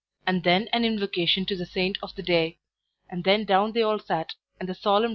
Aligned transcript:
and 0.25 0.43
then 0.43 0.67
an 0.73 0.83
invocation 0.83 1.45
to 1.45 1.55
the 1.55 1.65
saint 1.67 1.95
of 2.01 2.15
the 2.15 2.23
day; 2.23 2.57
and 3.07 3.23
then 3.23 3.45
down 3.45 3.71
they 3.73 3.83
all 3.83 3.99
sat, 3.99 4.33
and 4.59 4.67
the 4.67 4.73
solemn 4.73 5.09